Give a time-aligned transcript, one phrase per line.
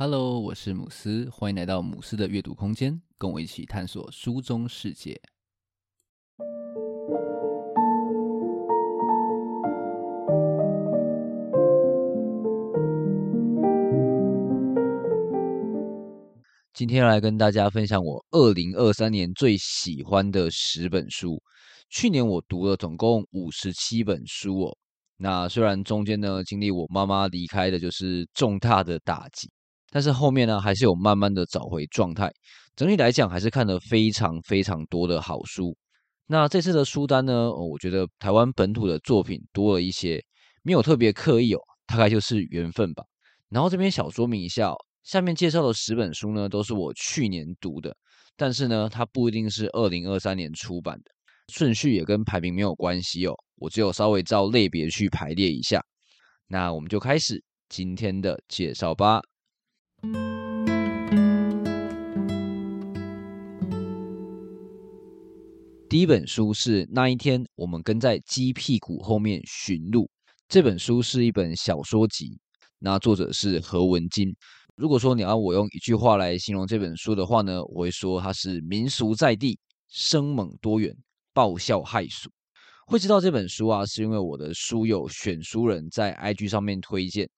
[0.00, 5.20] Hello，我是姆斯，欢迎来到姆斯的阅读空间，跟我一起探索书中世界。
[16.72, 21.42] 今天来跟大家分享我二零二三年最喜欢的十本书。
[21.90, 24.78] 去年我读了总共五十七本书哦。
[25.16, 29.50] 那虽然中间呢经历我妈妈离开的就是重大的打击。
[29.90, 32.30] 但是后面呢，还是有慢慢的找回状态。
[32.76, 35.76] 整体来讲，还是看了非常非常多的好书。
[36.26, 40.22] 那这次的书单呢，我觉得台湾本土的作品多了一些，
[40.62, 43.02] 没有特别刻意哦，大概就是缘分吧。
[43.48, 47.96] 然后这边小说明一下哦，下面介绍的十本书呢，都是我去年读的，
[48.36, 51.10] 但是呢，它不一定是二零二三年出版的，
[51.52, 53.34] 顺序也跟排名没有关系哦。
[53.56, 55.82] 我只有稍微照类别去排列一下。
[56.46, 59.20] 那我们就开始今天的介绍吧。
[65.88, 70.08] 第一本书是那一天，我们跟在鸡屁股后面寻路。
[70.46, 72.38] 这本书是一本小说集，
[72.78, 74.34] 那作者是何文金。
[74.76, 80.94] 如果说你要我用一句话来形容这本书的话呢，我会说它是民俗在地，生猛多元，
[81.32, 82.30] 爆笑骇俗。
[82.86, 87.28] 会知道这本书啊，是因为我的书友选书人在 IG 上面推荐。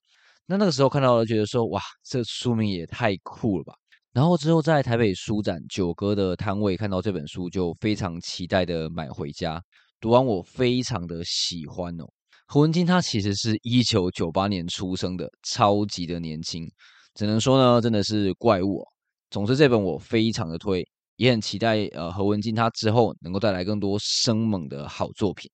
[0.50, 3.72] 那那个时候看到了，觉得说哇，这书名也太酷了吧！
[4.12, 9.62] 然后之后在台北书展九哥的摊位看到这本书，就非常期待的买回家。
[10.00, 12.04] 读完我非常的喜欢哦。
[12.48, 16.68] 何文金他其实是一九九八年出生的，超级的年轻，
[17.14, 18.84] 只能说呢，真的是怪物哦。
[19.30, 25.48] 总之这本我非常的推，也很期待呃何文金他之后能够带来更多生猛的好作品。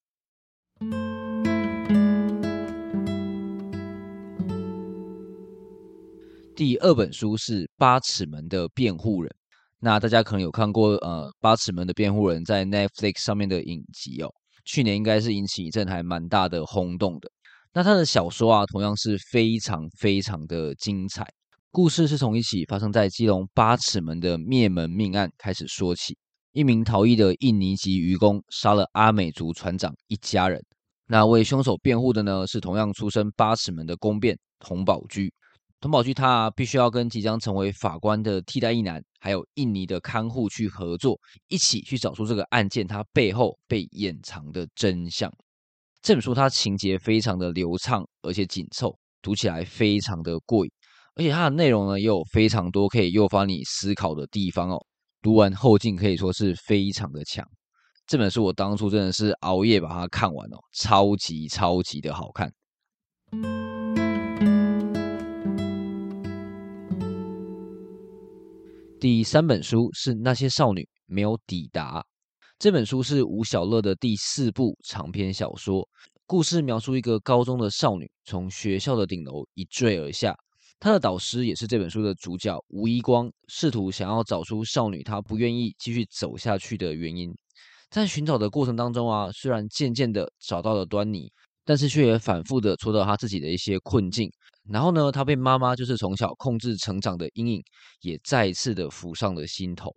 [6.57, 9.31] 第二本书是《八尺门的辩护人》，
[9.79, 14.31] 那大家可能有看过呃《八尺门的辩护人》在 Netflix 上面的影集哦，
[14.65, 17.31] 去年应该是引起一阵还蛮大的轰动的。
[17.75, 21.27] 那他的小说啊，同样是非常非常的精彩。
[21.71, 26.17] 故事是从一起发生在基隆八尺门的灭门命案开始说起。
[26.53, 30.59] 一名逃逸的印尼籍渔工杀了阿美族船长一家人，
[31.07, 35.31] 那为凶手辩护的呢，是同样出身八尺门的公辩佟宝驹。
[35.87, 41.17] 佟宝駒他，必须要跟即将成为法官的替代役男，还有印尼的看护去合作，
[41.47, 45.33] 一起去找出这个案件它背后被掩藏的真相。
[46.03, 50.73] 这本书它情节非常的流畅，而且紧凑，读起来非常的过瘾，
[51.15, 54.85] 而且它的内容呢也有非常多可以诱发你思考的地方哦。
[55.23, 57.47] 读完后劲可以说是非常的强。
[58.09, 62.53] 这本书我当初真的是熬夜把它看完哦，超级超级的好看。
[68.99, 72.03] 第三本书是那些少女没有抵达。
[72.59, 75.87] 这本书是吴晓乐的第四部长篇小说，
[76.25, 80.35] 故事描述一个高中的少女从学校的顶楼一坠而下，
[80.81, 87.31] 她的导师也是这本书的主角吴一光，试图想要找出少女她不愿意继续走下去的原因。
[87.91, 91.31] 在寻找的过程当中啊，虽然渐渐的找到了端倪，
[91.67, 94.31] 但是却也反复的戳到她自己的一些困境。
[94.69, 97.63] 然后呢，他被妈妈就是从小控制成长的阴影，
[98.01, 99.93] 也再次的浮上了心头。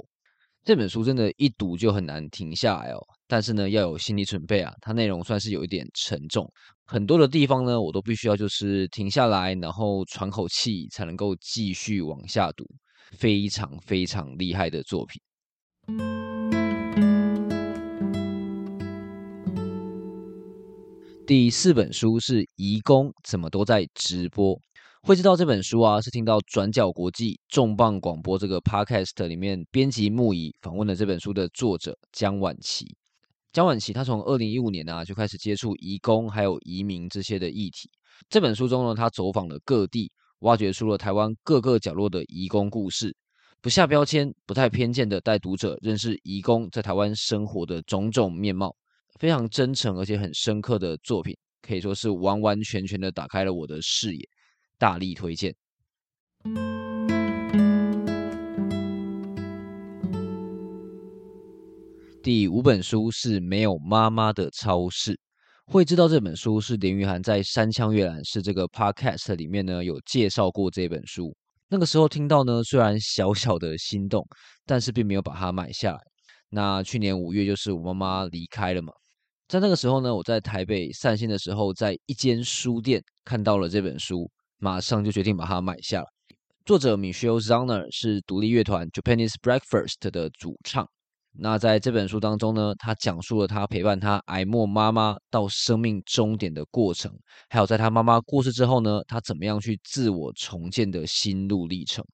[0.63, 2.99] 这本书真的，一读就很难停下来哦。
[3.27, 6.47] 但是呢，要有心理准备啊，它内容算是有一点沉重，
[6.85, 12.65] 很多的地方呢，我都必须要就是停下来，然后喘口气，才能够继续往下读。
[13.17, 16.28] 非常非常厉害的作品。
[21.29, 24.55] 第四本书是《移工怎么都在直播》，
[25.03, 32.87] 会知道这本书啊，是听到转角国际重磅广播这个 podcast 里面编辑木仪访问了这本书的作者江婉琪。
[33.53, 37.87] 江婉琪他从二零一五年啊就开始接触移工还有移民这些的议题。
[38.27, 43.15] 这本书中呢，他走访了各地，挖掘出了台湾各个角落的移工故事，
[43.61, 48.75] 不下标签，不太偏见的带读者认识移工在台湾生活的种种面貌。
[49.19, 54.25] 非常真诚而且很深刻的作品，可以说是完完全全的打开了我的视野，
[54.77, 55.53] 大力推荐。
[62.23, 65.19] 第五本书是没有妈妈的超市，
[65.65, 71.35] 会知道这本书是连俞涵在三枪阅览室这个 podcast 里面呢有介绍过这本书。
[71.67, 74.25] 那个时候听到呢，虽然小小的心动，
[74.65, 75.99] 但是并没有把它买下来。
[76.49, 78.93] 那去年五月就是我妈妈离开了嘛。
[79.49, 84.29] 在那个时候呢，我在台北散心的时候，在一间书店看到了这本书，
[84.59, 86.05] 马上就决定把它买下了。
[86.67, 90.87] 作者 Michelle Zauner 是独立乐团 Japanese Breakfast 的主唱。
[91.31, 97.11] 那在这本书当中呢，他讲述了他陪伴他癌末妈妈到生命终点的过程，
[97.49, 102.05] 还有在他妈妈过世之后呢，他怎么样去自我重建的心路历程。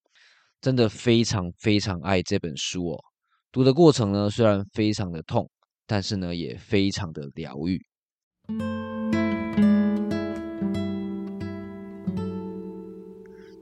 [0.62, 3.04] 真的非常非常爱这本书哦。
[3.52, 5.50] 读的过程呢，虽然非常的痛，
[5.88, 7.86] 但是呢，也非常的疗愈。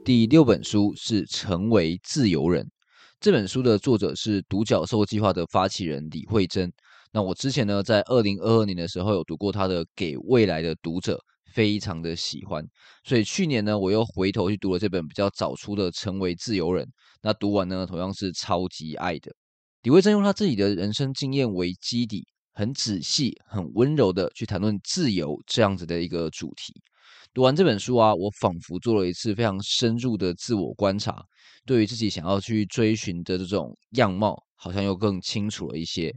[0.04, 2.64] 第六本书是《成为自由人》。
[3.20, 6.70] 这本书的作者是独角兽计划的发起人李慧珍。
[7.10, 11.16] 那我之前呢，在二零二二年的时候有读过他的《给未来的读者》，
[11.54, 12.62] 非常的喜欢。
[13.02, 16.84] 所以去年呢，我又回头去读了这本比较早出的《成为自由人》。
[17.22, 19.32] 那读完呢，同样是超级爱的。
[19.84, 26.72] 李慧珍用他自己的人生经验为基底，很仔细、很温柔的去谈论自由这样子的一个主题。
[27.34, 31.22] 读完这本书啊，我仿佛做了一次非常深入的自我观察，
[31.66, 36.10] 对于自己想要去追寻的这种样貌，好像又更清楚了一些。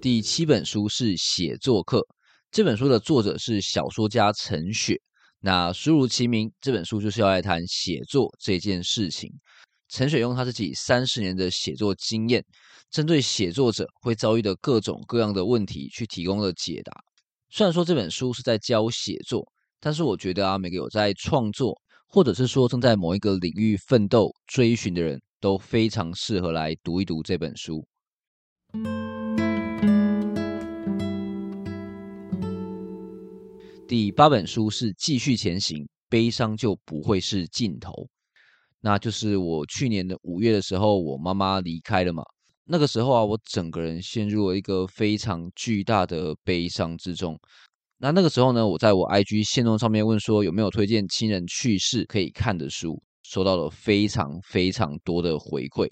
[0.00, 2.04] 第七本书是写作课，
[2.50, 5.00] 这本书的作者是小说家陈雪。
[5.44, 9.28] 那书如其名，这本书就是要来谈写作这件事情。
[9.88, 12.44] 陈雪用他自己三十年的写作经验，
[12.90, 16.92] 针对写作者会遭遇的各种各样的问题，去提供了解答。
[17.50, 19.44] 虽然说这本书是在教写作，
[19.80, 27.84] 但是我觉得啊，每个有在创作，或者是说正在某一个领域奋斗、追寻的人，都非常适合来读一读这本书。
[33.88, 37.92] 第八本书是《继续前行》，悲伤就不会是尽头。
[38.80, 42.22] 那就是我去年的五月的时候，我妈妈离开了嘛。
[42.64, 47.38] 那个时候啊，我整个人陷入了一个非常巨大的悲伤之中。
[47.98, 55.86] 那那个时候呢，我在我 IG 线动上面问说有没有推荐亲人去世可以看的书，收到了非常非常多的回馈。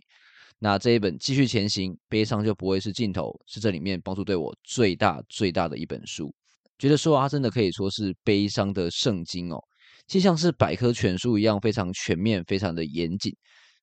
[0.59, 6.33] 那这一本《继续前行》，悲伤就不会是尽头，是这里面帮助对我最大最大的一本书。
[6.81, 9.63] 觉得说啊，它真的可以说是悲伤的圣经哦。
[10.07, 13.31] 既像是百科全书一样非常全面、非常的严谨，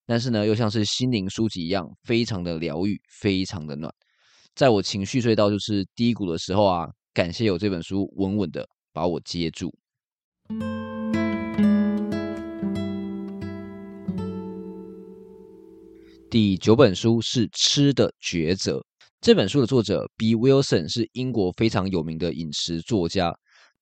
[0.08, 3.94] 但是呢，又像是心灵书籍一样非常的疗愈、非常的暖。
[4.56, 9.72] 在我情绪隧道就是低谷的时候啊，感谢有这本书稳稳的把我接住。
[16.32, 18.80] 第九本书是《吃的抉择》，
[19.20, 20.36] 这本书的作者 B.
[20.36, 23.34] Wilson 是英国非常有名的饮食作家。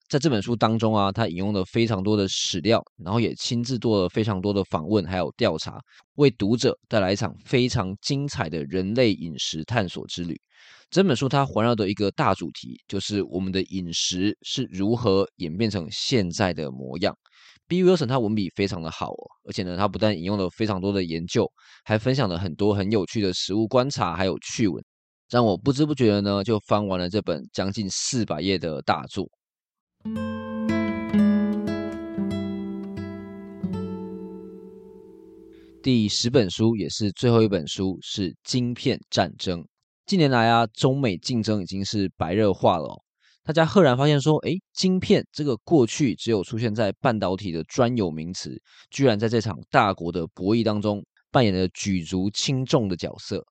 [0.07, 5.77] 在这本书当中啊，他引用了非常多的史料，然后也亲自做了非常多的访问，还有调查，
[6.15, 10.39] 为读者带来一场非常精彩的人类饮食探索之旅。
[10.89, 17.13] 整本书它环绕的一个大主题，就是我们的饮食是如何演变成现在的模样。
[17.67, 17.83] B.
[17.83, 21.51] Wilson 他文笔非常的好哦，而且呢，他不但引用了非常多的研究，
[21.83, 24.83] 还分享了很多很有趣的食物观察，还有趣闻，
[25.29, 29.27] 让我不知不觉的呢，就翻完了这本将近四百页的大作。
[35.81, 39.61] 第十本书也是最后一本书是《晶片战争》。
[40.05, 42.95] 近年来啊，中美竞争已经是白热化了。
[43.43, 48.59] 大家赫然发现说，诶，晶片这个过去只有出现在半导体的专有名词，
[48.91, 53.43] 居然在这场大国的博弈当中扮演了举足轻重的角色。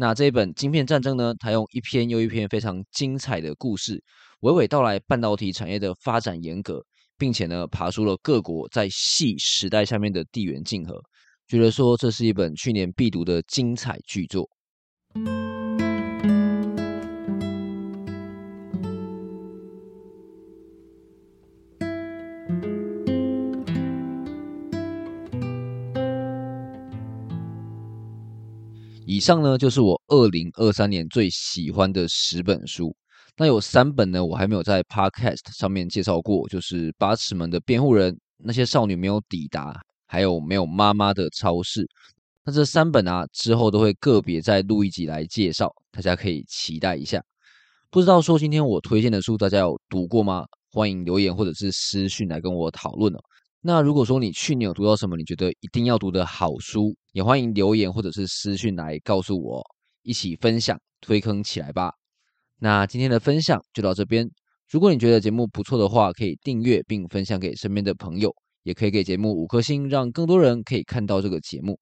[0.00, 4.02] 那这一本《晶片战争》呢，它用一篇又一篇非常精彩的故事。
[4.40, 6.82] 娓娓道来半导体产业的发展严格，
[7.18, 10.98] 并且呢，爬出了各国在矽时代下面的地缘竞合，
[11.46, 14.48] 觉得说这是一本去年必读的精彩巨作。
[29.20, 32.96] 以上呢，就是我二零二三年最喜欢的十本书。
[33.36, 41.86] 那有三本呢，我还没有在 Podcast 上面介绍过，就是《八尺门的辩护人》、那些少女没有抵达，还有没有妈妈的超市。
[42.46, 47.22] 那这三本啊，之后都会个别再录一集来介绍，大家可以期待一下。
[47.90, 50.46] 不知道说今天我推荐的书大家有读过吗？
[50.72, 53.18] 欢迎留言或者是私讯来跟我讨论哦。
[53.62, 59.62] 那如果说你去年有读到什么你觉得一定要读的好书，也欢迎留言或者是私讯来告诉我，
[60.02, 61.92] 一起分享推坑起来吧。
[62.58, 64.26] 那今天的分享就到这边。
[64.70, 71.78] 如果你觉得节目不错的话，可以订阅并分享给身边的朋友，也可以给节目五颗星，让更多人可以看到这个节目。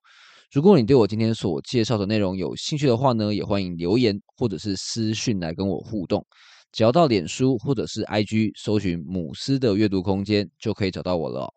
[0.50, 6.26] 如果你对我今天所介绍的内容有兴趣的话呢，也欢迎留言或者是私讯来跟我互动。
[6.72, 11.48] 只要到脸书或者是 IG 搜寻母狮的阅读空间，就可以找到我了。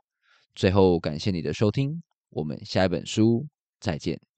[0.55, 3.47] 最后，感谢你的收听，我们下一本书
[3.79, 4.30] 再见。